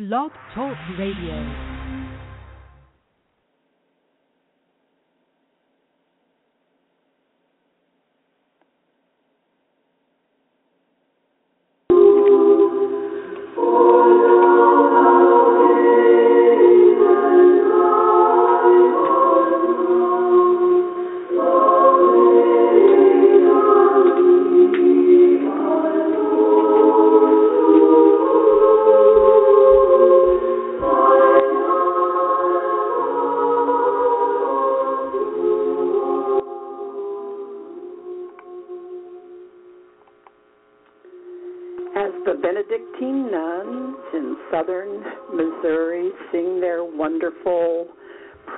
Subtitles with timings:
[0.00, 1.69] Blog Talk Radio.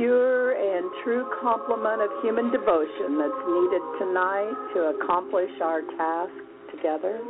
[0.00, 6.32] pure and true complement of human devotion that's needed tonight to accomplish our task
[6.72, 7.20] together.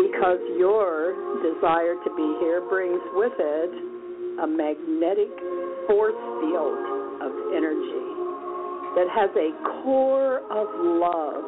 [0.00, 1.12] Because your
[1.44, 3.72] desire to be here brings with it
[4.40, 5.28] a magnetic
[5.84, 6.80] force field
[7.20, 8.08] of energy
[8.96, 9.52] that has a
[9.84, 11.44] core of love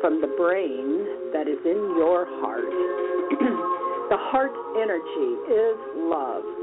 [0.00, 1.04] from the brain
[1.36, 2.64] that is in your heart.
[4.08, 5.76] the heart energy is
[6.08, 6.61] love,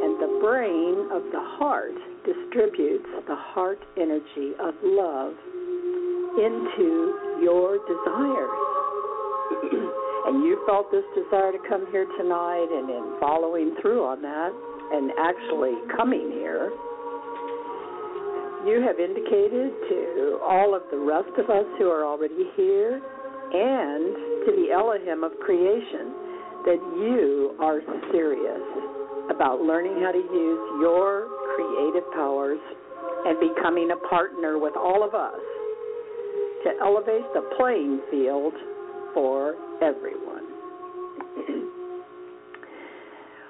[0.00, 1.92] and the brain of the heart
[2.24, 5.34] distributes the heart energy of love
[6.40, 8.56] into your desires.
[10.26, 14.52] and you felt this desire to come here tonight, and in following through on that,
[14.92, 16.72] and actually coming here,
[18.64, 23.00] you have indicated to all of the rest of us who are already here
[23.52, 26.12] and to the Elohim of creation
[26.64, 27.80] that you are
[28.12, 28.99] serious
[29.30, 32.58] about learning how to use your creative powers
[33.26, 35.40] and becoming a partner with all of us
[36.64, 38.52] to elevate the playing field
[39.14, 40.44] for everyone.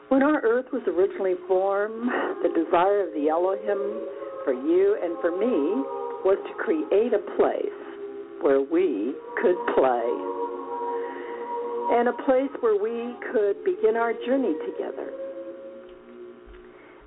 [0.09, 2.09] when our earth was originally formed,
[2.43, 4.07] the desire of the Elohim
[4.45, 5.83] for you and for me
[6.25, 7.81] was to create a place
[8.43, 10.07] where we could play
[11.93, 15.11] and a place where we could begin our journey together.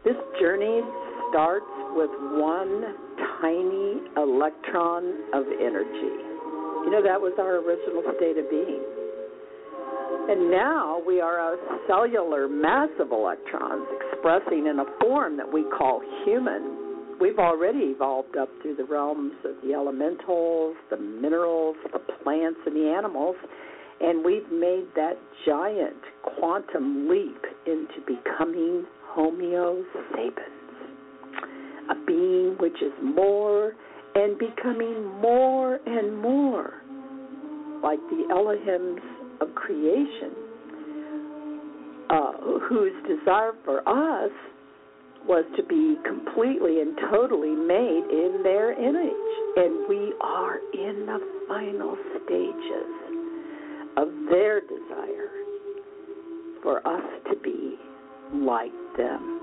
[0.03, 0.81] This journey
[1.29, 1.65] starts
[1.95, 2.09] with
[2.39, 2.95] one
[3.41, 5.03] tiny electron
[5.33, 6.15] of energy.
[6.83, 8.83] You know, that was our original state of being.
[10.29, 15.63] And now we are a cellular mass of electrons expressing in a form that we
[15.77, 16.83] call human
[17.23, 22.75] we've already evolved up through the realms of the elementals, the minerals, the plants, and
[22.75, 23.35] the animals,
[24.01, 25.13] and we've made that
[25.45, 30.39] giant quantum leap into becoming Homo sapiens,
[31.91, 33.73] a being which is more
[34.15, 36.81] and becoming more and more
[37.83, 39.01] like the Elohims
[39.39, 40.33] of creation,
[42.09, 42.31] uh,
[42.67, 44.31] whose desire for us
[45.27, 49.13] was to be completely and totally made in their image.
[49.57, 52.89] And we are in the final stages
[53.95, 55.29] of their desire
[56.63, 57.77] for us to be
[58.33, 59.39] like them.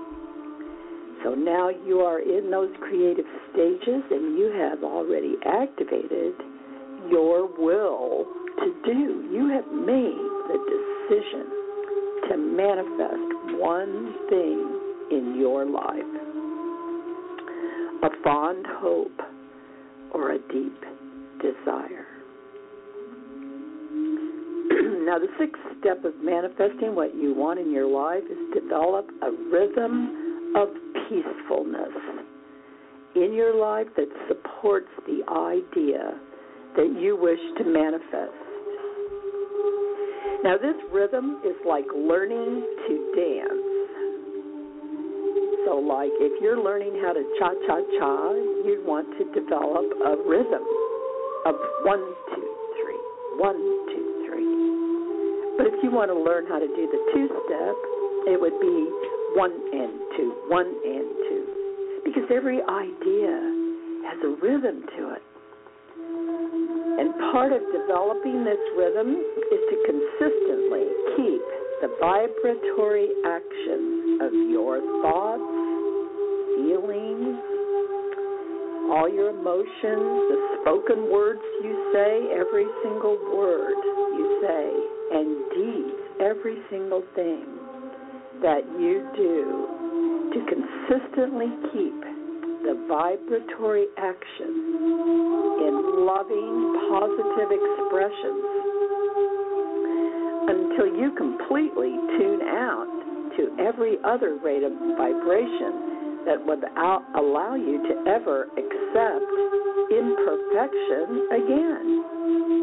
[1.23, 6.33] So now you are in those creative stages and you have already activated
[7.09, 8.25] your will
[8.57, 9.29] to do.
[9.31, 10.59] You have made the
[11.09, 11.45] decision
[12.29, 14.81] to manifest one thing
[15.11, 16.21] in your life
[18.03, 19.19] a fond hope
[20.11, 20.79] or a deep
[21.39, 22.07] desire.
[25.05, 29.31] Now, the sixth step of manifesting what you want in your life is develop a
[29.51, 30.69] rhythm of
[31.07, 31.93] peacefulness
[33.15, 36.19] in your life that supports the idea
[36.75, 38.37] that you wish to manifest.
[40.43, 43.71] Now, this rhythm is like learning to dance
[45.65, 48.33] so, like if you're learning how to cha cha cha,
[48.65, 50.65] you want to develop a rhythm
[51.45, 51.55] of
[51.85, 52.01] one,
[52.33, 52.49] two,
[52.81, 52.99] three,
[53.37, 53.80] one.
[55.61, 57.77] But if you want to learn how to do the two step,
[58.33, 58.77] it would be
[59.37, 62.01] one and two, one and two.
[62.01, 63.29] Because every idea
[64.09, 65.23] has a rhythm to it.
[66.97, 71.45] And part of developing this rhythm is to consistently keep
[71.85, 75.45] the vibratory action of your thoughts,
[76.57, 77.37] feelings,
[78.89, 83.77] all your emotions, the spoken words you say, every single word
[84.17, 87.45] you say, and deeds, every single thing
[88.41, 89.81] that you do
[90.33, 91.99] to consistently keep
[92.63, 94.51] the vibratory action
[95.59, 96.55] in loving,
[96.89, 98.61] positive expressions
[100.47, 102.87] until you completely tune out
[103.37, 106.63] to every other rate of vibration that would
[107.17, 109.25] allow you to ever accept
[109.91, 112.60] imperfection again.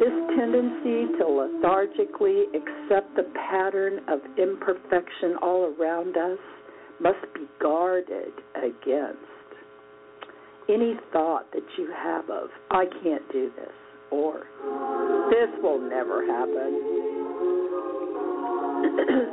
[0.00, 6.38] This tendency to lethargically accept the pattern of imperfection all around us
[7.02, 9.20] must be guarded against.
[10.70, 13.74] Any thought that you have of, I can't do this,
[14.10, 14.46] or
[15.28, 16.80] this will never happen.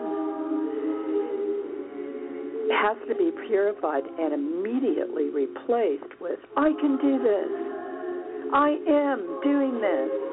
[2.78, 7.50] has to be purified and immediately replaced with, I can do this.
[8.54, 10.26] I am doing this.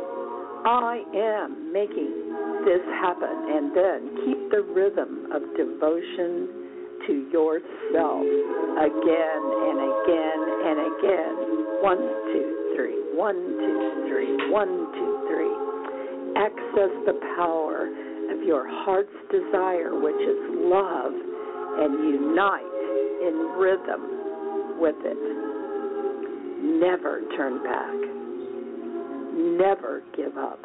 [0.64, 3.28] I am making this happen.
[3.28, 6.64] And then keep the rhythm of devotion
[7.06, 8.24] to yourself
[8.80, 11.34] again and again and again.
[11.84, 12.00] One,
[12.32, 12.96] two, three.
[13.12, 14.50] One, two, three.
[14.50, 15.54] One, two, three.
[16.40, 17.92] Access the power
[18.32, 22.72] of your heart's desire, which is love, and unite
[23.20, 25.20] in rhythm with it.
[26.80, 28.13] Never turn back.
[29.34, 30.64] Never give up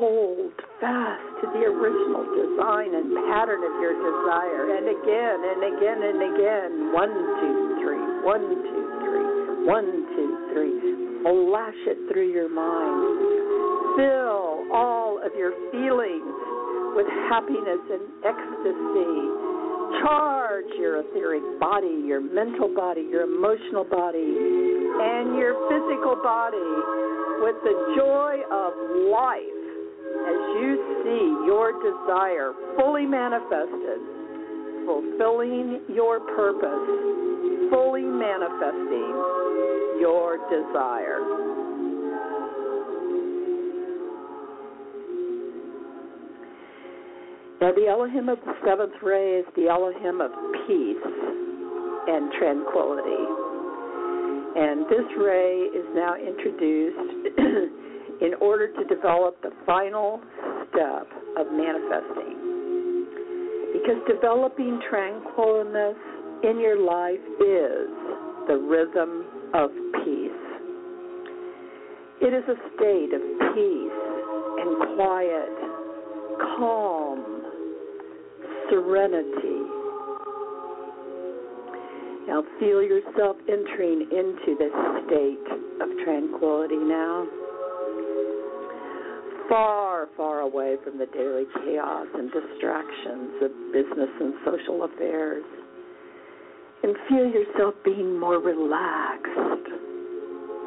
[0.00, 4.72] hold fast to the original design and pattern of your desire.
[4.80, 6.70] And again and again and again.
[6.96, 8.04] One, two, three.
[8.24, 9.28] One, two, three.
[9.68, 10.72] One, two, three.
[11.20, 12.96] Flash it through your mind.
[14.00, 16.32] Fill all of your feelings
[16.96, 19.14] with happiness and ecstasy.
[20.00, 27.09] Charge your etheric body, your mental body, your emotional body, and your physical body
[27.40, 28.72] with the joy of
[29.08, 29.60] life
[30.28, 34.00] as you see your desire fully manifested,
[34.84, 36.86] fulfilling your purpose,
[37.72, 39.10] fully manifesting
[40.00, 41.20] your desire.
[47.60, 50.30] Now, the Elohim of the seventh ray is the Elohim of
[50.66, 51.04] peace
[52.08, 53.49] and tranquility.
[54.56, 57.38] And this ray is now introduced
[58.20, 60.20] in order to develop the final
[60.70, 61.06] step
[61.38, 62.36] of manifesting.
[63.72, 65.96] Because developing tranquilness
[66.42, 67.88] in your life is
[68.48, 69.24] the rhythm
[69.54, 69.70] of
[70.04, 70.50] peace.
[72.20, 73.22] It is a state of
[73.54, 74.00] peace
[74.58, 75.54] and quiet,
[76.58, 77.42] calm,
[78.68, 79.69] serenity.
[82.30, 84.70] Now feel yourself entering into this
[85.04, 85.46] state
[85.82, 87.26] of tranquility now
[89.48, 95.42] far, far away from the daily chaos and distractions of business and social affairs.
[96.84, 99.66] And feel yourself being more relaxed.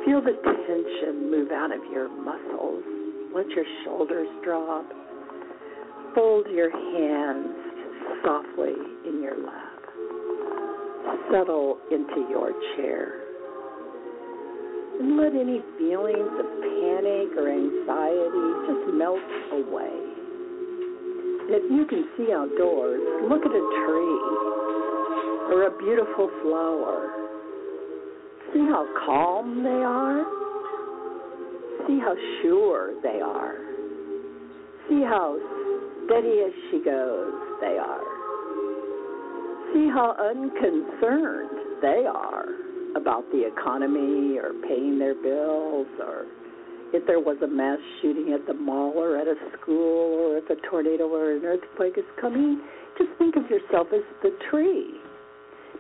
[0.04, 2.84] Feel the tension move out of your muscles.
[3.34, 4.86] Let your shoulders drop.
[6.14, 7.56] Fold your hands
[8.22, 8.76] softly
[9.08, 9.73] in your lap.
[11.32, 13.24] Settle into your chair
[15.00, 19.20] and let any feelings of panic or anxiety just melt
[19.52, 19.98] away.
[21.44, 24.20] And if you can see outdoors, look at a tree
[25.52, 27.12] or a beautiful flower.
[28.54, 30.24] See how calm they are.
[31.88, 33.58] See how sure they are.
[34.88, 35.38] See how
[36.06, 38.13] steady as she goes they are.
[39.74, 42.46] See how unconcerned they are
[42.96, 46.26] about the economy or paying their bills or
[46.94, 50.48] if there was a mass shooting at the mall or at a school or if
[50.52, 52.62] a tornado or an earthquake is coming,
[53.00, 54.94] just think of yourself as the tree.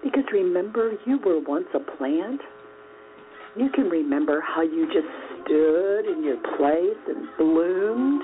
[0.03, 2.41] Because remember, you were once a plant.
[3.55, 5.07] You can remember how you just
[5.45, 8.23] stood in your place and bloomed,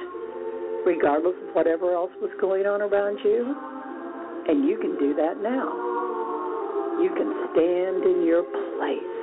[0.84, 3.79] regardless of whatever else was going on around you.
[4.50, 5.89] And you can do that now
[7.00, 8.44] you can stand in your
[8.75, 9.15] place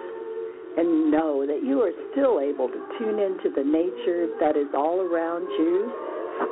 [0.81, 5.05] and know that you are still able to tune into the nature that is all
[5.05, 5.93] around you,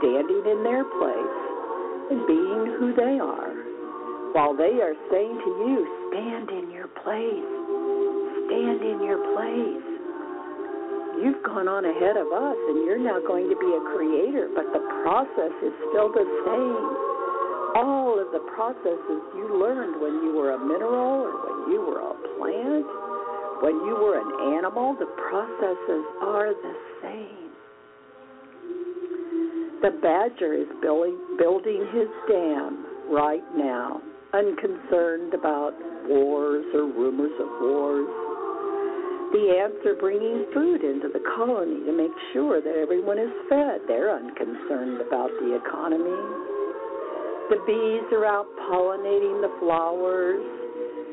[0.00, 1.36] standing in their place
[2.12, 3.56] and being who they are,
[4.36, 5.76] while they are saying to you,
[6.12, 7.48] Stand in your place,
[8.48, 9.88] stand in your place.
[11.24, 14.68] you've gone on ahead of us and you're now going to be a creator, but
[14.76, 17.13] the process is still the same.
[17.74, 22.00] All of the processes you learned when you were a mineral or when you were
[22.06, 22.86] a plant,
[23.62, 27.50] when you were an animal, the processes are the same.
[29.82, 34.00] The badger is building, building his dam right now,
[34.32, 35.74] unconcerned about
[36.06, 38.06] wars or rumors of wars.
[39.34, 43.82] The ants are bringing food into the colony to make sure that everyone is fed.
[43.88, 46.53] They're unconcerned about the economy.
[47.50, 50.40] The bees are out pollinating the flowers.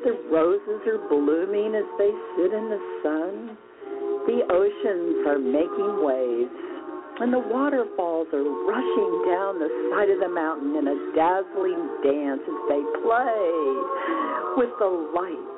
[0.08, 3.58] The roses are blooming as they sit in the sun.
[4.32, 6.72] The oceans are making waves
[7.20, 12.42] and the waterfalls are rushing down the side of the mountain in a dazzling dance
[12.48, 13.52] as they play
[14.56, 15.52] with the light.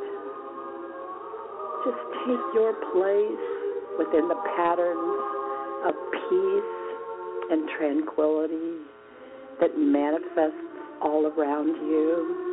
[1.85, 3.45] Just take your place
[4.01, 5.21] within the patterns
[5.85, 5.93] of
[6.27, 6.73] peace
[7.51, 8.92] and tranquility
[9.59, 12.43] that manifests all around you.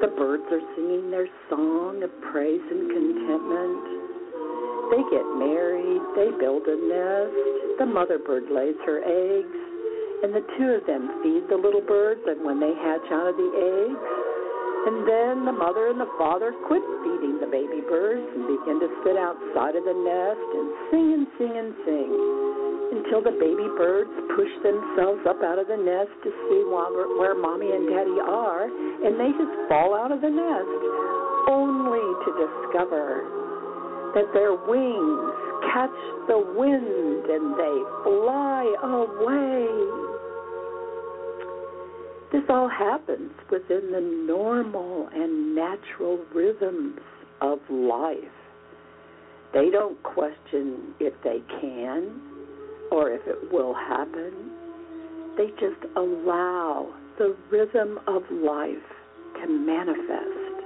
[0.00, 3.84] The birds are singing their song of praise and contentment.
[4.92, 9.60] They get married, they build a nest, the mother bird lays her eggs,
[10.22, 13.36] and the two of them feed the little birds, and when they hatch out of
[13.36, 14.06] the eggs,
[14.86, 18.88] and then the mother and the father quit feeding the baby birds and begin to
[19.02, 24.10] sit outside of the nest and sing and sing and sing until the baby birds
[24.36, 29.18] push themselves up out of the nest to see where mommy and daddy are, and
[29.18, 30.70] they just fall out of the nest
[31.48, 33.26] only to discover
[34.14, 35.34] that their wings
[35.72, 39.66] catch the wind and they fly away.
[42.32, 46.98] This all happens within the normal and natural rhythms
[47.40, 48.18] of life.
[49.52, 52.35] They don't question if they can
[52.90, 54.32] or if it will happen.
[55.36, 58.76] They just allow the rhythm of life
[59.42, 60.56] to manifest.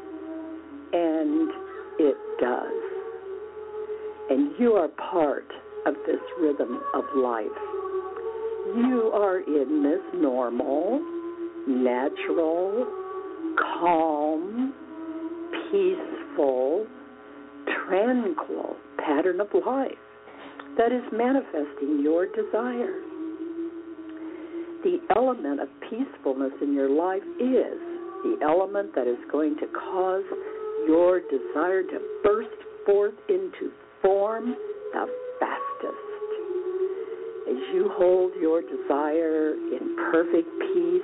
[0.93, 1.51] And
[1.99, 2.91] it does
[4.31, 5.47] and you are part
[5.87, 7.47] of this rhythm of life.
[8.77, 11.01] You are in this normal,
[11.67, 12.87] natural,
[13.59, 14.73] calm,
[15.73, 16.87] peaceful,
[17.89, 19.91] tranquil pattern of life
[20.77, 23.03] that is manifesting your desire.
[24.83, 27.79] The element of peacefulness in your life is
[28.23, 30.25] the element that is going to cause
[30.87, 32.49] your desire to burst
[32.87, 33.71] forth into
[34.03, 34.55] form
[34.93, 35.07] the
[35.39, 36.11] fastest.
[37.49, 41.03] As you hold your desire in perfect peace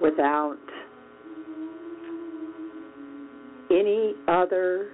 [0.00, 0.58] without
[3.70, 4.90] any other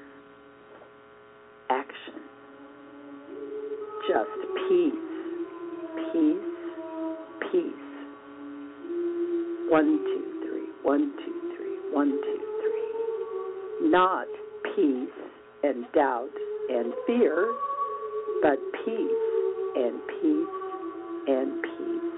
[4.09, 4.31] just
[4.69, 4.93] peace,
[6.13, 6.37] peace,
[7.53, 7.87] peace.
[9.69, 13.91] One, two, three, one, two, three, one, two, three.
[13.91, 14.27] Not
[14.75, 15.19] peace
[15.63, 16.31] and doubt
[16.69, 17.55] and fear,
[18.43, 19.23] but peace
[19.77, 20.55] and peace
[21.29, 22.13] and peace.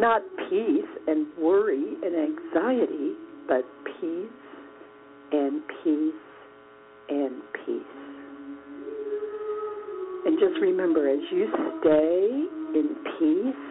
[0.00, 3.12] Not peace and worry and anxiety,
[3.46, 3.64] but
[4.00, 4.30] peace
[5.32, 6.14] and peace
[7.08, 7.99] and peace.
[10.26, 11.48] And just remember as you
[11.80, 13.64] stay in peace,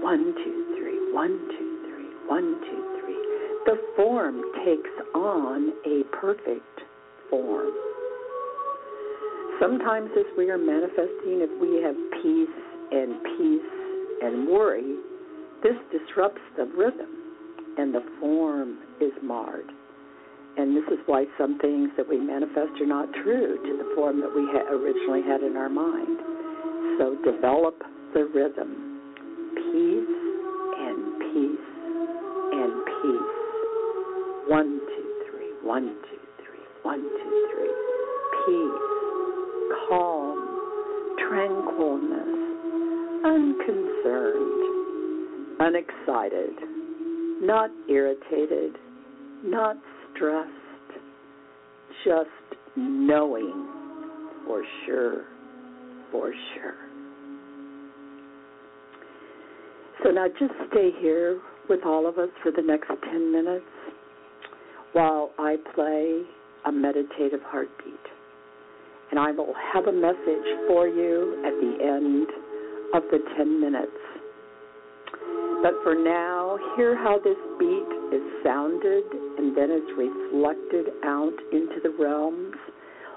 [0.00, 3.20] one, two, three, one, two, three, one, two, three,
[3.66, 6.80] the form takes on a perfect
[7.28, 7.72] form.
[9.60, 12.56] Sometimes, as we are manifesting, if we have peace
[12.92, 13.70] and peace
[14.22, 14.96] and worry,
[15.62, 17.08] this disrupts the rhythm
[17.76, 19.70] and the form is marred.
[20.60, 24.20] And this is why some things that we manifest are not true to the form
[24.20, 26.20] that we ha- originally had in our mind.
[27.00, 27.80] So develop
[28.12, 29.00] the rhythm
[29.56, 30.14] peace
[30.84, 31.00] and
[31.32, 31.68] peace
[32.52, 33.32] and peace.
[34.52, 37.72] One, two, three, one, two, three, one, two, three.
[38.44, 38.90] Peace
[39.88, 40.38] calm,
[41.28, 42.36] tranquilness,
[43.24, 44.62] unconcerned,
[45.58, 46.54] unexcited,
[47.42, 48.76] not irritated,
[49.42, 49.76] not
[50.14, 50.50] stressed,
[52.04, 52.28] just
[52.76, 53.68] knowing
[54.46, 55.24] for sure,
[56.10, 56.74] for sure.
[60.02, 63.64] So now just stay here with all of us for the next 10 minutes
[64.92, 66.22] while I play
[66.66, 68.00] a meditative heartbeat
[69.10, 72.26] and I will have a message for you at the end
[72.94, 73.90] of the 10 minutes.
[75.62, 79.04] But for now, hear how this beat is sounded
[79.38, 82.56] and then is reflected out into the realms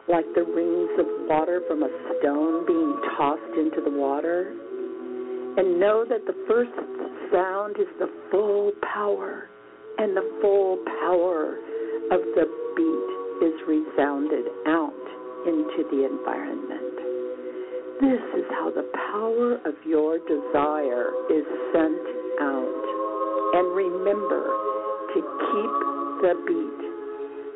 [0.08, 4.52] like the rings of water from a stone being tossed into the water.
[5.56, 6.74] And know that the first
[7.32, 9.50] sound is the full power,
[9.98, 11.58] and the full power
[12.12, 12.46] of the
[12.76, 15.06] beat is resounded out
[15.46, 16.94] into the environment.
[18.02, 22.04] This is how the power of your desire is sent
[22.42, 22.84] out.
[23.54, 24.63] And remember
[25.14, 25.76] to keep
[26.22, 26.82] the beat,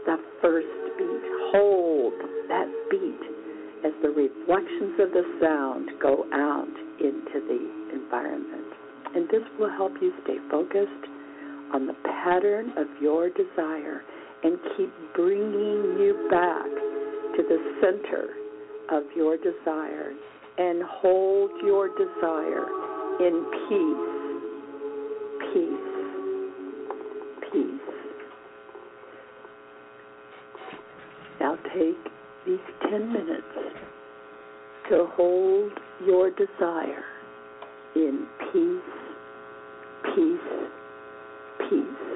[0.05, 1.23] the first beat.
[1.51, 2.13] Hold
[2.49, 3.23] that beat
[3.85, 7.61] as the reflections of the sound go out into the
[7.93, 8.73] environment.
[9.15, 11.07] And this will help you stay focused
[11.73, 14.01] on the pattern of your desire
[14.43, 16.65] and keep bringing you back
[17.35, 18.29] to the center
[18.89, 20.13] of your desire
[20.57, 22.65] and hold your desire
[23.19, 24.17] in peace,
[25.53, 25.97] peace,
[27.51, 27.87] peace.
[31.39, 31.97] Now take
[32.45, 33.43] these 10 minutes
[34.89, 35.71] to hold
[36.05, 37.03] your desire
[37.95, 38.81] in peace,
[40.15, 40.39] peace,
[41.69, 42.07] peace.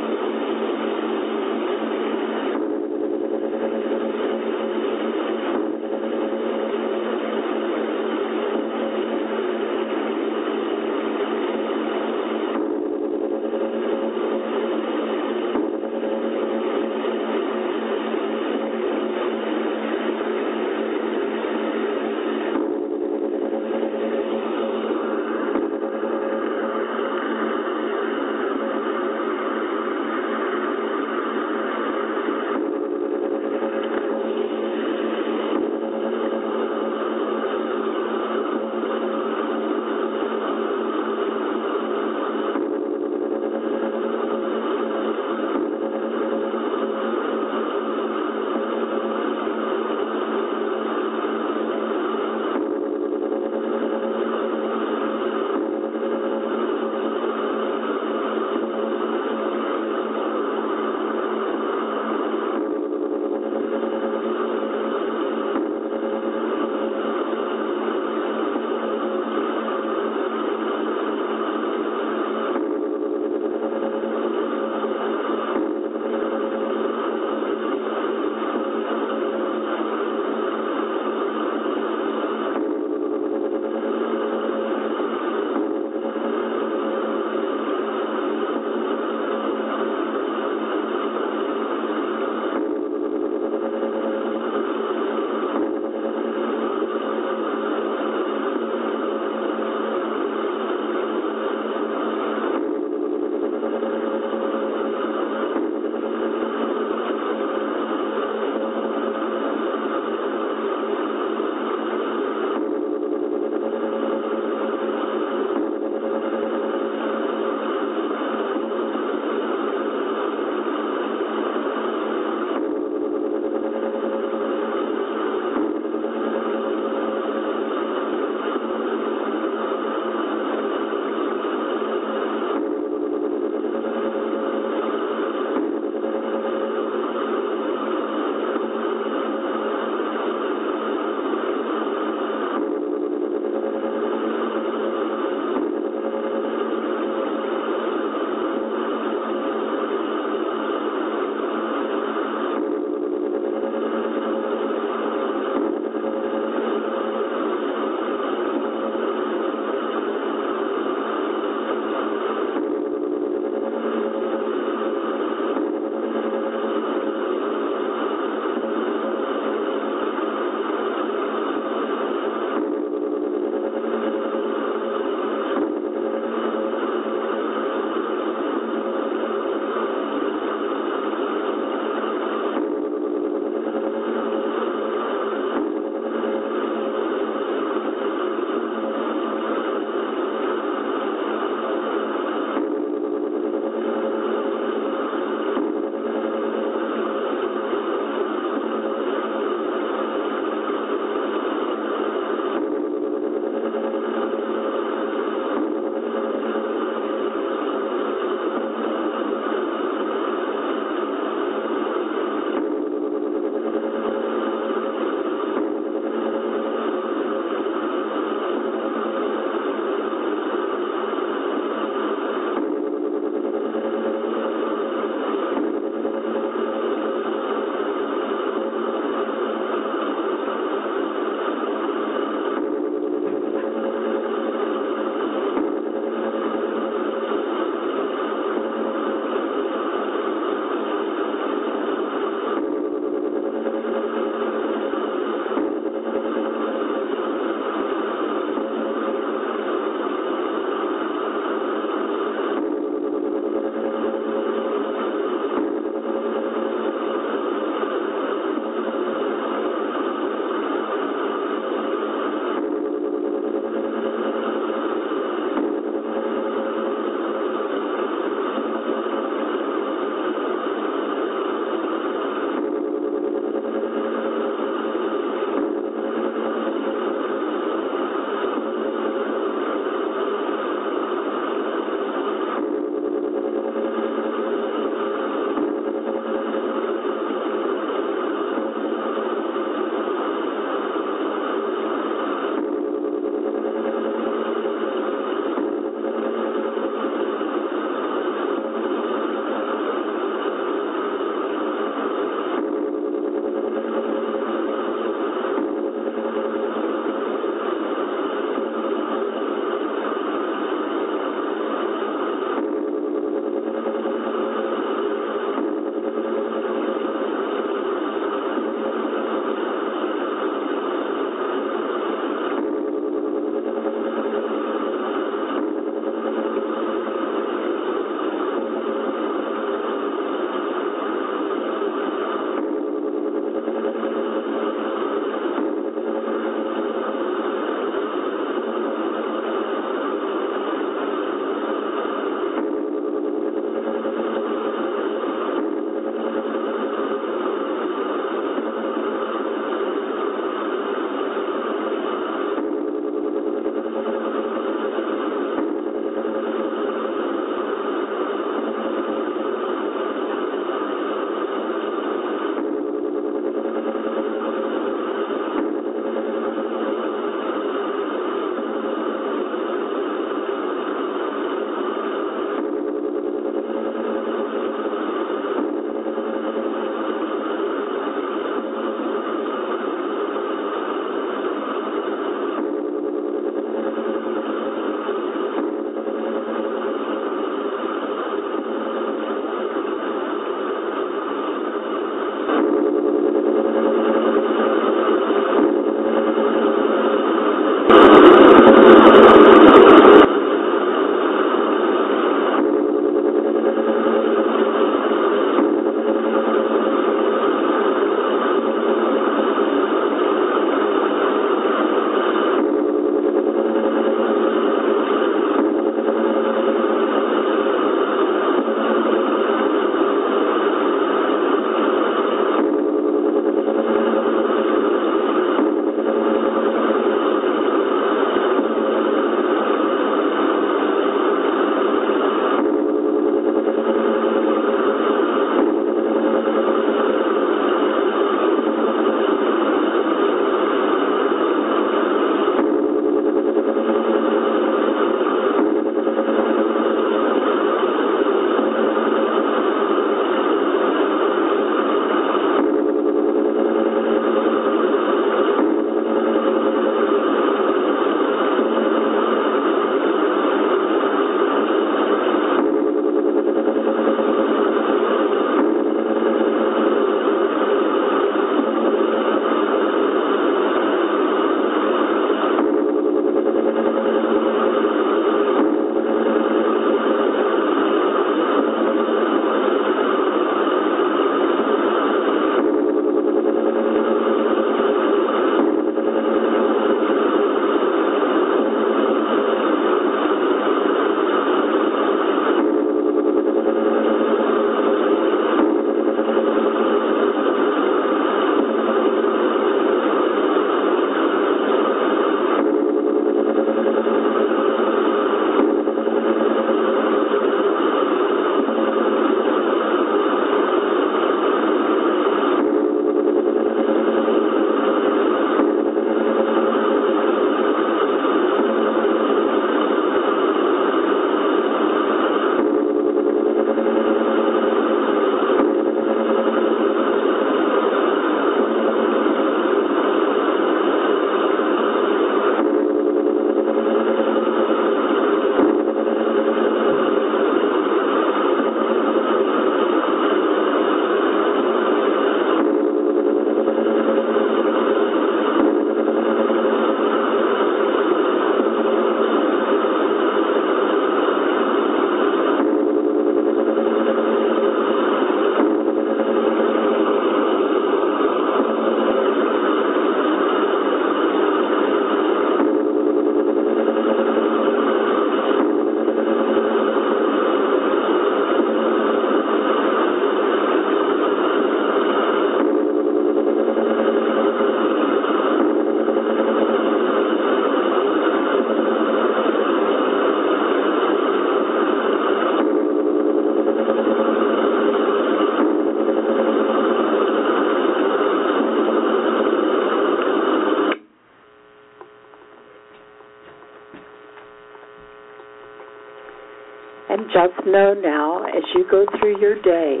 [597.28, 600.00] Just know now, as you go through your day,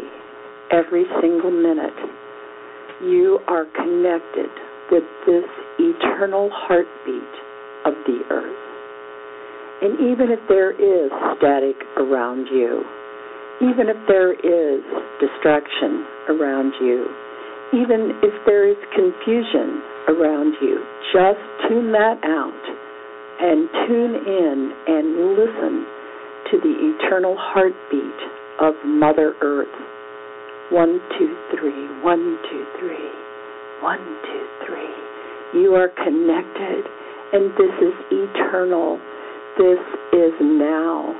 [0.72, 1.96] every single minute,
[3.04, 4.50] you are connected
[4.90, 5.44] with this
[5.78, 7.34] eternal heartbeat
[7.84, 8.62] of the earth.
[9.80, 12.82] And even if there is static around you,
[13.60, 14.82] even if there is
[15.20, 17.06] distraction around you,
[17.74, 22.64] even if there is confusion around you, just tune that out
[23.40, 25.97] and tune in and listen
[26.50, 28.20] to the eternal heartbeat
[28.60, 29.68] of Mother Earth.
[30.70, 33.10] One, two, three, one, two, three,
[33.80, 35.60] one, two, three.
[35.60, 36.84] You are connected,
[37.32, 38.98] and this is eternal.
[39.56, 39.80] This
[40.12, 41.14] is now.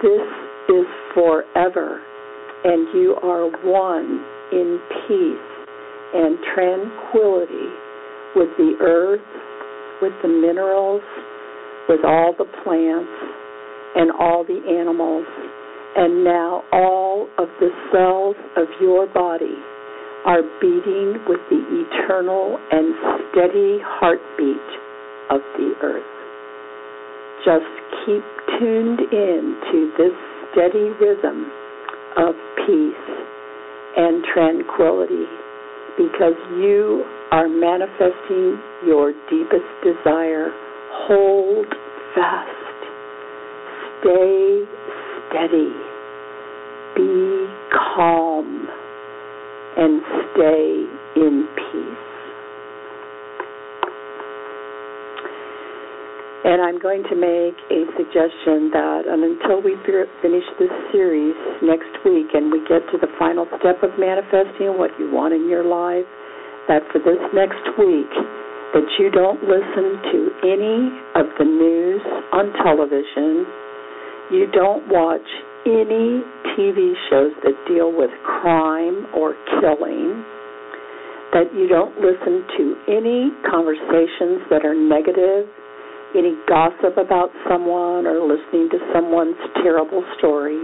[0.00, 0.28] This
[0.68, 2.00] is forever.
[2.64, 5.52] And you are one in peace
[6.14, 7.68] and tranquility
[8.36, 9.20] with the earth,
[10.00, 11.02] with the minerals,
[11.88, 13.10] with all the plants,
[13.96, 15.26] and all the animals.
[15.94, 19.56] And now all of the cells of your body
[20.24, 22.94] are beating with the eternal and
[23.28, 24.68] steady heartbeat
[25.30, 26.12] of the earth.
[27.44, 27.66] Just
[28.06, 28.22] keep
[28.58, 30.16] tuned in to this
[30.52, 31.50] steady rhythm
[32.16, 33.08] of peace
[33.96, 35.26] and tranquility
[35.98, 40.50] because you are manifesting your deepest desire.
[41.08, 41.66] Hold
[42.14, 42.61] fast.
[44.02, 44.64] Stay
[45.30, 45.70] steady.
[46.96, 48.66] Be calm
[49.78, 50.02] and
[50.34, 50.84] stay
[51.22, 52.02] in peace.
[56.42, 62.34] And I'm going to make a suggestion that until we finish this series next week
[62.34, 66.04] and we get to the final step of manifesting what you want in your life,
[66.66, 68.10] that for this next week,
[68.74, 72.02] that you don't listen to any of the news
[72.34, 73.46] on television,
[74.32, 75.28] you don't watch
[75.66, 76.24] any
[76.56, 80.24] TV shows that deal with crime or killing,
[81.36, 85.48] that you don't listen to any conversations that are negative
[86.16, 90.60] any gossip about someone or listening to someone's terrible story.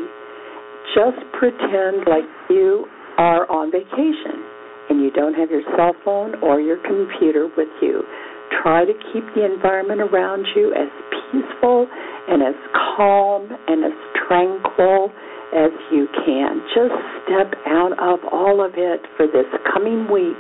[0.95, 4.45] Just pretend like you are on vacation
[4.89, 8.03] and you don't have your cell phone or your computer with you.
[8.63, 10.89] Try to keep the environment around you as
[11.29, 11.87] peaceful
[12.29, 12.59] and as
[12.97, 13.97] calm and as
[14.29, 15.11] tranquil
[15.57, 16.61] as you can.
[16.77, 20.39] Just step out of all of it for this coming week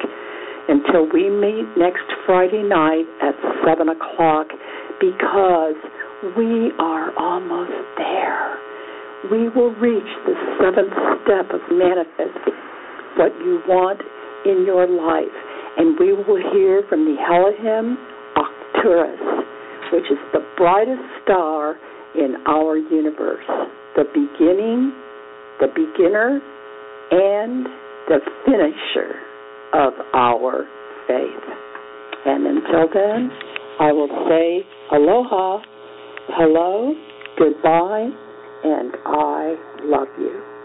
[0.68, 4.46] until we meet next Friday night at 7 o'clock
[5.01, 5.81] because
[6.37, 8.59] we are almost there.
[9.31, 12.59] We will reach the seventh step of manifesting
[13.16, 14.01] what you want
[14.46, 15.35] in your life.
[15.77, 17.98] And we will hear from the Elohim
[18.37, 19.47] Arcturus,
[19.92, 21.77] which is the brightest star
[22.14, 23.44] in our universe,
[23.96, 24.92] the beginning,
[25.61, 26.40] the beginner,
[27.11, 27.66] and
[28.09, 29.20] the finisher
[29.72, 30.66] of our
[31.07, 31.44] faith.
[32.27, 33.31] And until then,
[33.81, 35.59] I will say aloha,
[36.31, 36.94] hello,
[37.38, 38.11] goodbye,
[38.64, 40.57] and I love you.